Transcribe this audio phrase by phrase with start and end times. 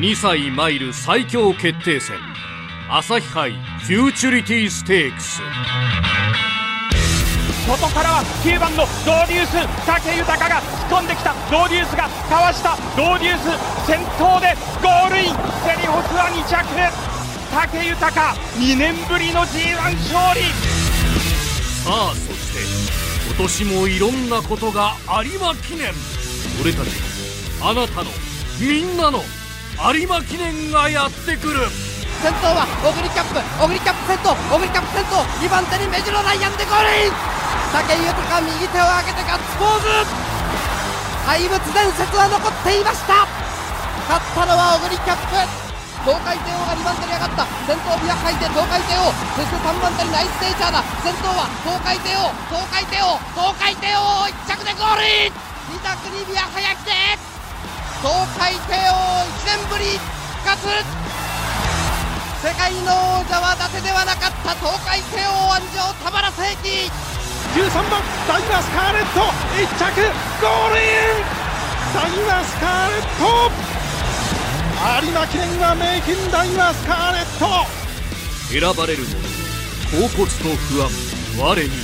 [0.00, 2.16] 2歳マイル最強決定戦。
[2.88, 5.42] 朝日杯フューチュリティステークス。
[7.68, 11.34] 外からは9番のドーデュース武豊が突っ込んできた。
[11.50, 12.78] ドーデュースがかわした。
[12.96, 15.36] ドーデュース先頭でゴールイン
[15.68, 16.64] セリホスは2着
[17.52, 20.46] 武豊2年ぶりの G1 勝利
[21.84, 25.92] さあそして今年もいろんなことが有馬記念
[26.62, 26.88] 俺たち
[27.60, 28.10] あなたの
[28.58, 29.18] みんなの
[29.80, 31.64] 有馬記念がやってくる。
[32.20, 33.40] 先頭は小栗キャップ。
[33.40, 34.36] 小栗キャップ先頭。
[34.52, 35.24] 小栗キャップ先頭。
[35.40, 40.04] 2番手に目白ライアンでゴールイン武豊右手を上げてガッツポーズ。
[41.24, 43.24] 怪物伝説は残っていました。
[44.04, 45.48] 勝ったのは小栗キャップ。
[46.04, 47.48] 東海帝王が2番手に上がった。
[47.64, 49.08] 先頭ビアハイで東海帝王。
[49.32, 50.84] そして3番手にナイステイチャーだ。
[51.00, 52.28] 先頭は東海帝王。
[52.52, 53.16] 東海帝王。
[53.32, 55.32] 東海帝王1着でゴールイン
[55.72, 57.29] 2着にビアハヤ来て。
[58.00, 58.08] 東
[58.40, 60.64] 海帝王1年ぶり復活
[62.40, 66.88] 世界の王者は伊達ではなかった東海帝王安城田原正輝
[67.60, 69.20] 13番ダイナスカーレット
[69.52, 70.00] 1着
[70.40, 71.28] ゴールイン!
[71.92, 73.52] ダイナスカーレット!
[75.04, 77.68] 有馬記念は名金ダイナスカーレット!
[78.48, 79.20] 選ばれる者
[80.08, 80.88] 甲骨と不安
[81.38, 81.76] 我にあり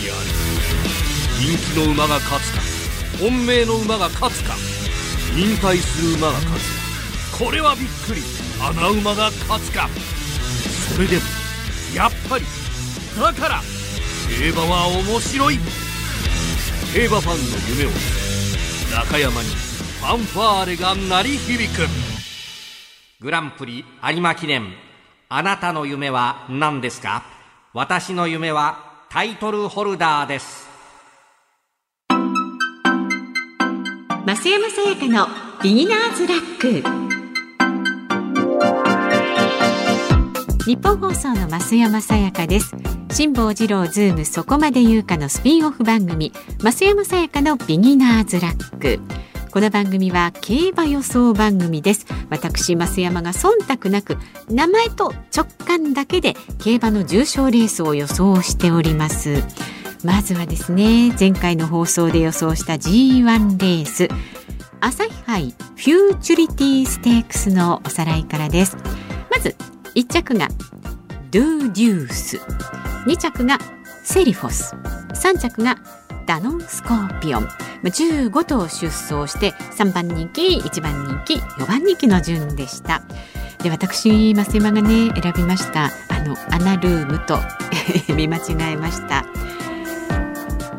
[1.45, 2.61] 人気の馬が勝つか
[3.21, 4.55] 本命の馬が勝つか
[5.37, 7.39] 引退する馬が勝つ。
[7.39, 8.23] これはびっくり。
[8.59, 9.87] 穴馬が勝つか。
[10.95, 11.23] それでも
[11.95, 12.45] やっぱり
[13.21, 13.61] だから
[14.41, 15.59] 競馬は面白い。
[16.95, 17.91] 競馬ファンの夢を
[18.97, 21.87] 中山にファンファーレが鳴り響く。
[23.21, 24.73] グランプリ有馬記念。
[25.29, 27.25] あなたの夢は何ですか？
[27.75, 30.66] 私の夢はタイトルホルダーです。
[34.27, 35.29] 増山さやかの
[35.63, 36.83] ビギナーズラック。
[40.65, 42.75] ニッポン放送の増山さやかです。
[43.13, 48.99] 辛坊治郎ズームそこまで言うかのスピンオフ番組増山さやかのビギナーズラック。
[49.53, 52.07] この番組は競馬予想番組です。
[52.29, 54.19] 私増山が忖度なく
[54.51, 59.45] 名前と直感だけで競馬の重賞レースを予想しております。
[60.07, 64.09] まずはですね前回の放送で予想した G1 レース。
[64.81, 68.77] 朝日杯フューチュリティステークスのおさらいからです。
[69.33, 69.57] まず
[69.97, 70.47] 1着が
[71.33, 72.37] ドゥデュース。
[73.07, 73.59] 2着が
[74.05, 74.77] セリフォス。
[75.13, 75.77] 3着が
[76.25, 77.49] ダノンスコーピオン。
[77.83, 83.03] 15頭出走して3番人気1番人気4番人気の順でした。
[83.61, 87.41] で私増山がね選びましたあのアナルームと
[88.15, 89.26] 見間違えました。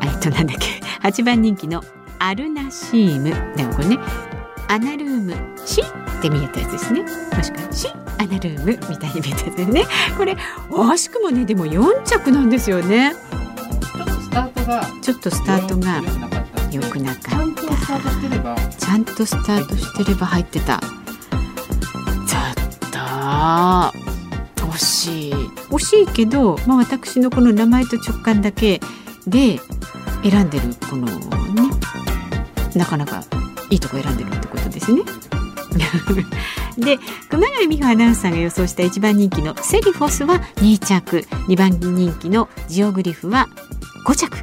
[0.02, 0.66] えっとなんだっけ。
[1.06, 1.82] 8番人気の
[2.18, 3.56] アルナシーム。
[3.56, 3.98] でもこれね
[4.68, 5.84] アナルームシっ
[6.20, 7.02] て見えたやつですね。
[7.02, 7.08] も
[7.42, 7.88] しくはシ
[8.18, 9.84] アナルームみたいに見えたやつですね。
[10.16, 10.36] これ
[10.70, 13.14] 惜しくもねでも4着なんですよね。
[15.00, 16.02] ちょっとスタートが
[16.70, 17.30] 良くなかった。
[17.30, 18.56] ちゃんとスタートしてれば。
[18.56, 20.78] ちゃんとスタートしてれば入ってた。
[20.78, 22.54] ちょっ
[24.56, 25.34] と惜しい。
[25.70, 28.80] 惜しいけど、まあ、私のこの名前と直感だけ
[29.26, 29.60] で
[30.22, 31.70] 選んでるこのね
[32.74, 33.22] なかなか
[33.70, 35.02] いいとこ選んでるってことですね。
[36.78, 36.98] で
[37.28, 41.26] 熊谷美穂アナウンサーが予想した1番人気のセリフォスは2着。
[41.48, 43.48] 2番人気のジオグリフは
[44.06, 44.36] 5着。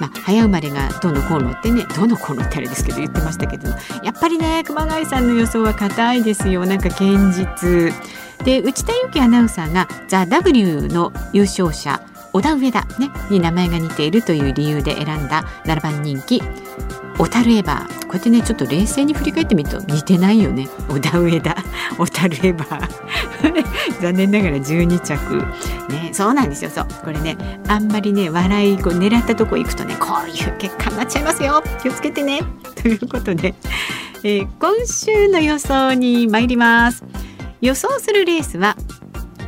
[0.00, 3.68] まあ、早生まれがどのこうのってねどのこうのってあれですけど言ってましたけど
[4.02, 6.66] やっぱりね熊谷さんの予想は硬いですよ。
[6.66, 7.94] なんか堅実。
[8.44, 12.00] で内田有紀アナウンサーが「ザ・ w の優勝者。
[12.36, 16.42] 小田上田、ね、に名前が似ているという理由で選んだ7番人気。
[17.16, 18.00] 小樽エバー。
[18.02, 20.68] こうやってねちょっと冷静に振り返ってみると似てないよね。
[20.86, 21.56] 小田上田。
[21.96, 22.84] 小樽エバー。
[24.02, 25.36] 残念ながら12着。
[25.90, 26.70] ねそうなんですよ。
[26.70, 26.86] そう。
[27.02, 27.38] これね
[27.68, 31.64] あんまりね笑いこう狙ったとこ行くとねこういう結果になっちゃいますよ。
[31.82, 32.42] 気をつけてね。
[32.76, 33.54] ということで、
[34.24, 37.02] えー今週の予想に参ります。
[37.62, 38.76] 予想するレースは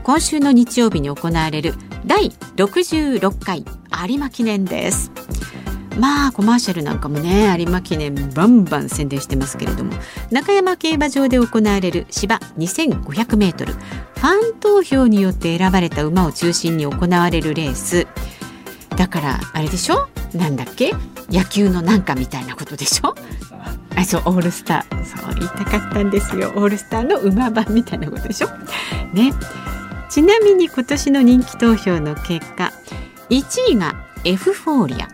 [0.02, 1.75] 今週の日曜日に行われる
[2.06, 3.65] 第66回
[4.09, 5.11] 有馬記念です。
[5.99, 9.93] まあコマーシャルなんかもね有馬記念バンバン宣伝してますけれども
[10.31, 18.06] 中山競馬場で行われる芝 2500m ファン投票によって選ばれた馬を中心に行われるレース。
[18.97, 20.09] だからあれでしょ？
[20.35, 20.93] なんだっけ？
[21.31, 23.15] 野球のなんかみたいなことでしょ？
[23.97, 25.05] あそうオールスター。
[25.05, 26.53] そう言いたかったんですよ。
[26.56, 28.49] オールスターの馬番みたいなことでしょ？
[29.12, 29.33] ね。
[30.08, 32.72] ちなみに今年の人気投票の結果
[33.31, 35.08] 1位がエフフォーリア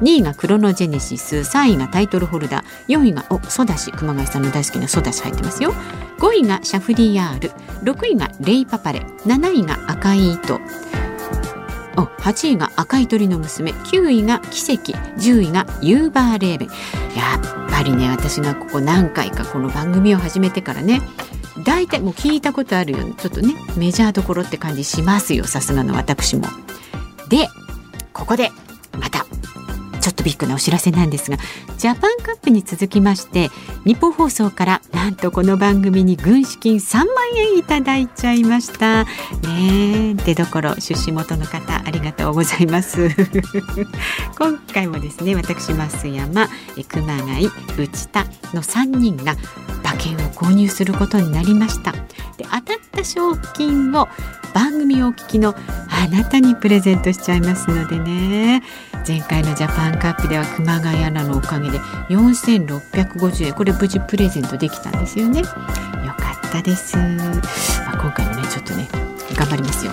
[0.00, 5.72] 2位がクロノジェネシス3位がタイトルホルダー4位がおソダシ熊谷さんの大好きなソダシ入ってますよ。
[6.18, 7.50] 5位がシャフリーヤール
[7.82, 10.60] 6位がレイパパレ7位が赤い糸
[11.96, 16.68] お8位が赤い鳥の娘9位が奇跡10位がユーバーレーベン。
[16.68, 16.74] や
[17.36, 21.00] っぱりね私がここ何回かこの番組を始めてからね
[21.64, 26.46] 大体もう聞いたことあるようにちょっとねメジャーどころって感じしますよさすがの私も。
[27.28, 27.48] で
[28.12, 28.50] ここで
[28.98, 29.24] また
[30.00, 31.36] ちょっとビッグなお知らせなんですが
[31.76, 33.50] ジャパンカップに続きまして
[33.84, 37.06] 日本放送からなんとこの番組に軍資金3万
[37.36, 43.08] 円いただいちゃいましたね出どころ出資元の方ありがとうございます
[44.38, 46.48] 今回もですね私増山
[46.88, 47.46] 熊谷
[47.78, 48.24] 内田
[48.54, 49.36] の3人が
[49.90, 51.92] 馬券を購入することになりました。
[52.36, 54.08] で当たった賞金を
[54.54, 55.54] 番組をお聞きの
[55.88, 58.62] あなたにプレゼントしちゃいますのでね。
[59.06, 61.78] 前回のジャパンカップでは熊谷アナのおかげで
[62.08, 63.54] 4650円。
[63.54, 65.40] これ無事プレゼントできたんですよね。
[65.40, 65.52] よか
[66.48, 68.88] ったです、まあ、今回もねちょっとね
[69.34, 69.92] 頑張りますよ。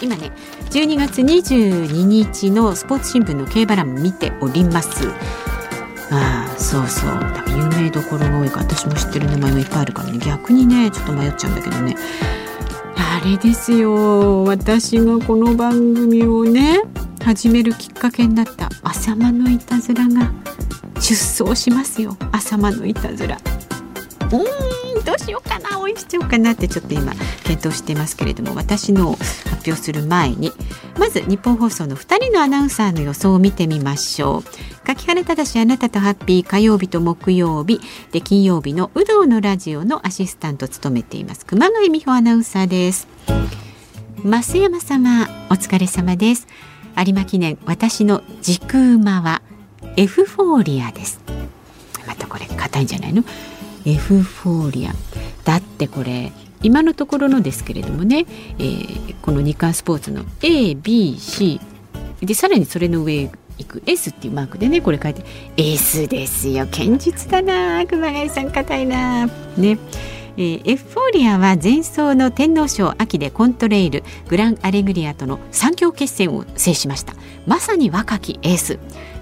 [0.00, 0.30] 今ね
[0.70, 5.08] 12月22日のスポーツ新聞の競馬欄見ております。
[6.10, 7.10] ああそうそう。
[7.10, 8.60] 多分有名どころが多いか。
[8.60, 10.18] ら私も知ってる名前がいっぱいあるからね。
[10.18, 11.96] 逆にねちょっと迷っちゃうんだけどね。
[12.96, 14.44] あれですよ。
[14.44, 16.80] 私がこの番組をね
[17.24, 18.68] 始めるきっかけになった。
[18.82, 20.30] 浅間のいたずらが
[21.00, 22.16] 出走しますよ。
[22.32, 23.36] 浅間のいたずら。
[23.36, 25.57] うーんどうしようか
[25.88, 27.12] な応援しちゃおうかなってちょっと今
[27.44, 30.52] 検討してますけれども私の発表する前に
[30.98, 34.44] まず日本放送の2人のアナウンサーの予想を見てみましょう。
[34.84, 37.80] 柿原正あなたとハッピー火曜日と木曜日
[38.10, 41.44] で金曜日の有働のラジオのアシスタントを務めています。
[41.44, 43.06] 熊谷美穂アナウンサーです。
[44.24, 46.48] 増山様お疲れ様です
[46.96, 49.42] 有馬記念私の軸馬は
[49.96, 51.20] エフフォーリアです。
[52.06, 53.22] またこれ硬いんじゃないの？
[53.84, 54.92] エフフォーリア。
[55.48, 56.30] だってこれ
[56.62, 58.26] 今のところのですけれどもね、
[58.58, 61.58] えー、この日刊スポーツの ABC
[62.20, 65.24] でさらにそれの上行く S っていうマークでねこれ書いて
[65.56, 66.66] S ですよ。
[66.66, 69.26] 堅実だな熊谷さん硬いな。
[69.56, 69.78] ね。
[70.36, 77.14] えー、エフフォーリアは前走の天皇賞秋でコントレイルグランアレグリアとの三強決戦を制しました。
[77.46, 78.78] まさに若きエース。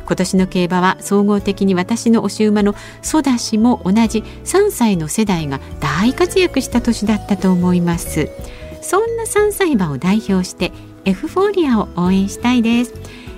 [0.06, 8.30] 今年の競馬は総合的に私の推し馬のソダシも同じ3歳の世代が大活躍した年だったと思います。
[8.80, 10.72] そんな3歳馬を代表して
[11.04, 12.94] エフフォーリアを応援したいです。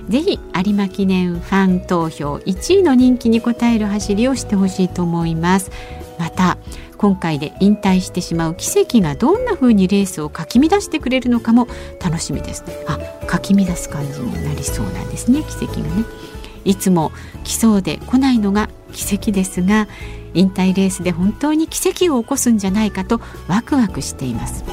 [0.09, 5.71] ぜひ有馬記念ファン投票1位の人気に応える走りをしてほしいと思います。
[6.19, 6.59] また
[6.99, 11.69] 今回で引退してしまう奇跡がどんな風にレースをかき乱してくれるのかも
[12.05, 16.28] 楽しみですあかき乱す感じになりそうなんですね奇跡がね。
[16.69, 17.13] いつも
[17.45, 19.89] 来そうで来ないのが奇跡ですが
[20.35, 24.65] 引退レースで本当に奇跡を起こすんじゃないかとワクワクしています。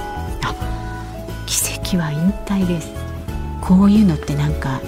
[0.44, 0.54] あ
[1.46, 2.92] 奇跡は引退レース
[3.62, 4.82] こういうのってなんか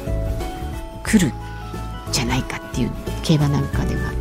[1.04, 1.32] 来る
[2.12, 2.92] じゃないかっていう
[3.24, 4.12] 競馬なんかでは。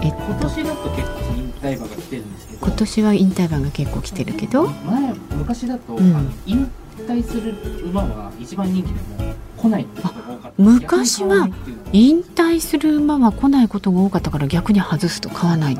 [0.00, 2.66] えっと今年だと結構引退馬が来てるんですけど。
[2.66, 4.68] 今年は引退馬が結構来てるけど。
[4.68, 6.32] 前昔だと、うん。
[6.46, 7.54] 引退する
[7.84, 8.92] 馬は一番人気で
[9.24, 10.62] も来ないってことが多かった。
[10.62, 11.48] 昔は
[11.92, 15.78] 引退する馬は来ないことが多かったから逆に外すと買わない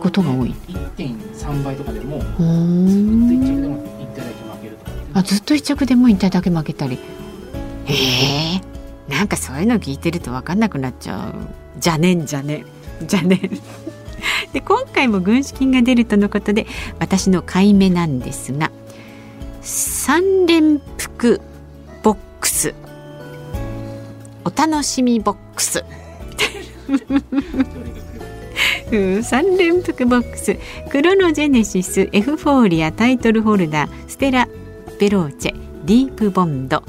[0.00, 0.54] ことが多い。
[0.96, 6.98] 1.3倍とかでもずっうとー一着でんも引退だけ負けるとかあずっと一着でもだけ負けたり。
[7.86, 7.94] へ
[8.56, 8.60] え
[9.08, 11.34] なんかそういうの聞いてると分かんなくなっちゃう。
[11.78, 12.64] じゃねんじゃね
[13.02, 13.40] んじゃねん
[14.52, 16.66] で今回も軍資金が出るとのことで
[16.98, 18.70] 私の買い目なんですが
[19.60, 21.40] 三連複
[24.44, 25.84] お楽しみボックス。
[28.92, 30.58] うん3連複ボックス。
[30.90, 34.48] クロノジェネシスエフフォーリアタイトルホルダーステラ
[35.00, 36.82] ベローチェディープボンド。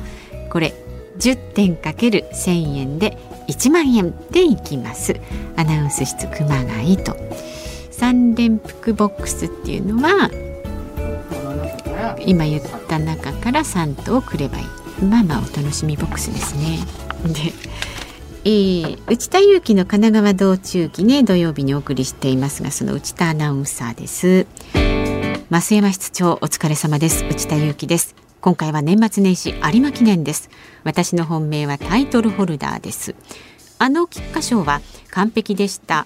[0.50, 0.74] これ
[1.18, 5.16] 10点かける1000円で1万円でいきます。
[5.56, 7.16] アナウンス室熊谷と。
[7.92, 10.30] 3連複ボックスっていうのは
[12.26, 14.66] 今言った中から3頭くればいい。
[15.06, 16.80] まあまあお楽しみボックスですね。
[17.34, 17.54] で、
[18.46, 24.48] えー内田裕樹の神奈川道中記ね土曜日にお送りしていますがその内田アナウンサーです。
[25.50, 27.24] 増山室長お疲れ様です。
[27.26, 28.16] 内田裕樹です。
[28.42, 30.50] 今回は年末年始有馬記念です。
[30.84, 33.16] 私の本命はタイトルホルダーです。
[33.80, 36.06] あの菊花賞は完璧でした。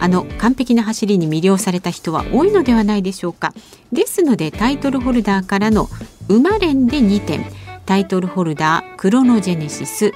[0.00, 3.52] あの完璧な走りに魅了された人は多いのではないでしょうか。
[3.92, 5.88] ですのでタイトルホルダーからの
[6.28, 7.44] 馬連で2点。
[7.84, 10.12] タイトルホルダークロノジェネシス。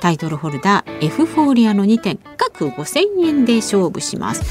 [0.00, 4.42] タイトルホルダーエフフォーリアの2点各5000円で勝負します。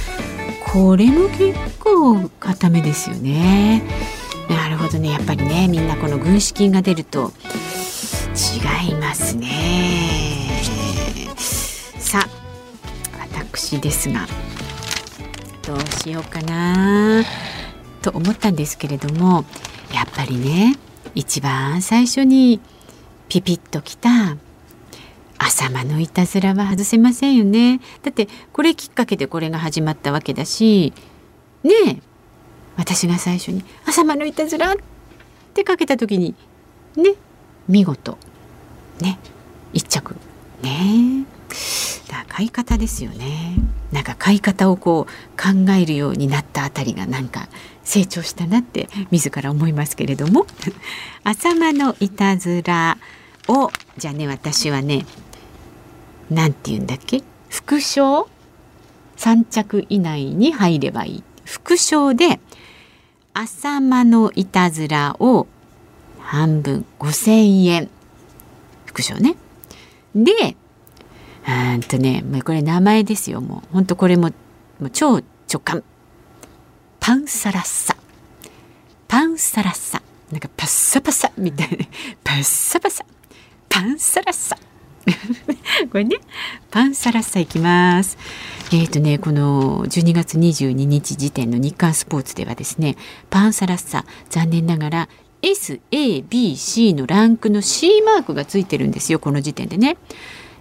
[0.71, 3.83] これも結構固めですよね。
[4.49, 5.11] なるほどね。
[5.11, 7.31] やっぱりねみんなこの軍資金が出ると
[8.33, 10.49] 違いますね。
[11.99, 12.29] さあ
[13.51, 14.27] 私ですが
[15.65, 17.23] どうしようかな
[18.01, 19.45] と思ったんですけれども
[19.93, 20.77] やっぱりね
[21.15, 22.59] 一番最初に
[23.29, 24.37] ピピッときた
[25.45, 27.81] 朝間のいたずらは外せませんよね。
[28.01, 30.93] だってこれきっかけでこれが始まったわけだし
[31.63, 31.97] ねえ
[32.77, 34.75] 私が最初に「朝間のいたずら」っ
[35.53, 36.33] てかけた時に
[36.95, 37.15] ね
[37.67, 38.17] 見事
[39.01, 39.19] ね
[39.73, 40.15] 一着。
[40.61, 41.25] ね
[42.09, 43.57] だ買い方ですよね。
[43.91, 47.49] なんか買い方をこう考えるようになったあたりがなんか
[47.83, 50.47] 成長したなって自ら思いますけれども。
[51.25, 52.97] 朝間のいたずら
[53.47, 55.05] をじゃあね私はね
[56.33, 57.23] なんて言うんだっけ？
[57.49, 58.27] 副賞
[59.17, 61.23] 3着以内に入ればいい。
[61.45, 62.39] 副賞で
[63.33, 65.47] 朝間のいたずらを
[66.19, 67.89] 半分5,000円。
[68.85, 69.35] 副賞ね。
[70.15, 70.55] で
[71.47, 73.41] うんとねこれ名前ですよ。
[73.41, 74.29] もうほんとこれも
[74.79, 75.83] もう超直感。
[76.99, 77.95] パンサラッサ。
[79.07, 80.01] パンサラッサ。
[80.31, 81.85] なんかパッサパサみたいな。
[82.23, 83.05] パッサパサ。
[83.69, 84.57] パンサラッサ。
[85.91, 86.17] これね
[86.71, 88.17] パンサラッサいきます。
[88.71, 92.95] えっ、ー、とねこの12月22日時点の日刊スポーツではですね
[93.29, 95.09] パンサラッサ残念ながら
[95.41, 99.97] SABC のランクの C マークがついてるんですよこの時点でね。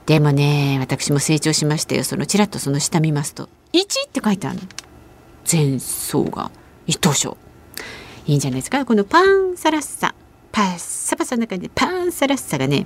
[0.06, 2.04] でもね私も成長しましたよ。
[2.04, 4.62] そのちらっとその下見ますと1って書いてあるの。
[5.50, 6.50] 前走が
[6.86, 7.36] 一等賞。
[8.26, 8.84] いいんじゃないですか。
[8.84, 10.14] このパンサラッサ
[10.50, 12.84] パッサパサの中でパンサラッサがね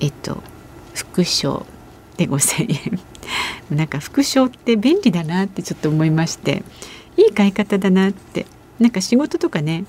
[0.00, 0.42] えっと
[0.98, 1.64] 副賞
[2.16, 3.00] で5,000円。
[3.76, 6.62] なんか副賞って便利だなってちょっと思いまして。
[7.16, 8.46] いい買い方だなって。
[8.78, 9.84] なんか仕事とかね、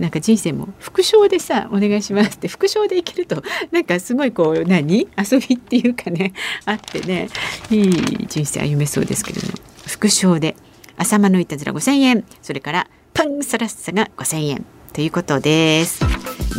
[0.00, 2.48] なんか人生も副賞でさお願いしますって。
[2.48, 5.08] 副賞でいけると なんかすごいこう何？
[5.16, 6.32] 遊びっていうかね
[6.64, 7.28] あってね。
[7.70, 9.54] いい人生歩めそうですけれども
[9.86, 10.56] 副賞で
[10.96, 12.24] 朝間のいたずら5,000円。
[12.42, 14.64] それからパンサラッサが5,000円。
[14.92, 16.00] ということです。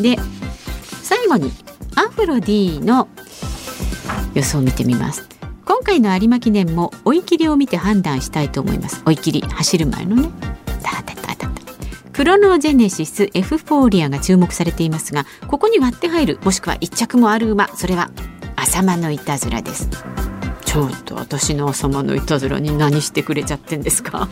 [0.01, 0.17] で
[1.01, 1.51] 最後に
[1.95, 3.07] アフロ D の
[4.33, 5.27] 予想を見てみます。
[5.65, 9.01] 今回の有馬記念も追い切りを見て判断したいと思います。
[9.05, 10.29] 追い切り走る前のね。
[12.13, 18.11] クロノジェネシスエフフォーリアが注目されていますがここに割って入るもしくは一着もある馬それは
[18.55, 19.89] 浅間のいたずらです。
[20.63, 24.29] ちょっと私の浅間のいたずらに何してくれちゃってんですか、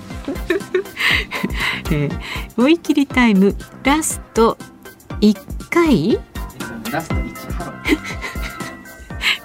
[1.92, 2.20] えー、
[2.56, 4.58] 追い切りタイムラスト
[5.20, 6.20] 1回？
[6.92, 7.72] ラスト1ハロ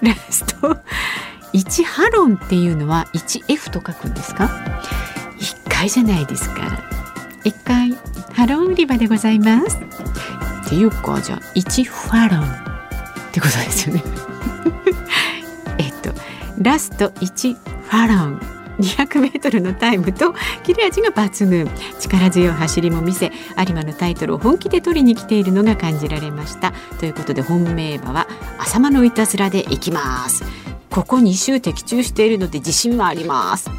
[0.01, 0.77] ラスト。
[1.53, 4.45] 1ハロンっていうのは 1F と書くんですか
[5.39, 6.83] ？1回じゃないですか
[7.43, 7.93] 1回
[8.33, 9.77] ハロン売り場でございます。
[9.77, 14.03] っていうかじゃあ1ファロンってことですよね。
[15.79, 16.11] えっと
[16.61, 18.56] ラスト1ファロン。
[18.79, 21.69] 200メートルのタイムと切れ味が抜群。
[21.99, 26.73] 力強い走りも見せ有馬のタイトルを本気で取りに来ているのが感じられました。
[26.99, 28.27] ということで本命馬は
[28.59, 30.43] 浅間のいたずらでいきます。
[30.89, 33.69] ここ2周的中しているので自信はあります。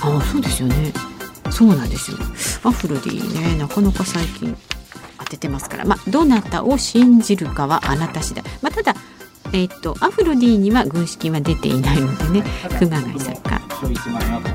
[0.00, 0.92] あそうですよね。
[1.50, 2.18] そうなんですよ。
[2.64, 3.56] アフロディね。
[3.58, 4.56] なかなか最近
[5.18, 5.84] 当ててますから。
[5.84, 8.44] まあどなたを信じるかはあなた次第。
[8.62, 8.94] まあただ
[9.52, 12.44] えっ、とアフロディには軍資金は出ていないのでね。
[12.78, 13.18] 熊谷
[13.76, 14.50] さんか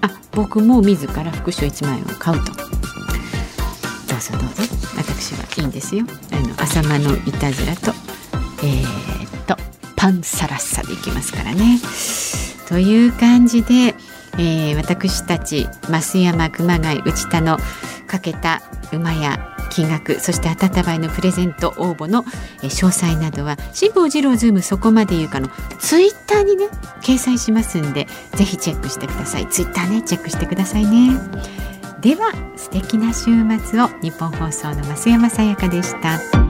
[0.00, 2.52] あ僕も自ら副賞1万円を買うと。
[2.52, 2.60] ど
[4.16, 4.74] うぞどうぞ。
[4.96, 6.04] 私はいいんですよ。
[6.32, 7.92] あの浅間のいたずらと
[8.62, 9.56] えー、っと
[9.96, 11.78] パンサラッサでいきますからね。
[12.68, 13.94] という感じで
[14.36, 17.56] えー、私たち増山熊谷内田の
[18.06, 22.22] かけた馬や金額そして温かいのプレゼント応募の、
[22.62, 26.68] 詳細などは辛坊治郎ズームそこまで言うかのツイッターにね
[27.02, 29.48] 掲載しますんでぜひチェックしてください。
[29.48, 31.18] ツイッターねチェックしてくださいね。
[32.00, 33.30] では素敵な週
[33.66, 33.88] 末を。
[34.02, 36.43] 日本放送の増山さやかでした。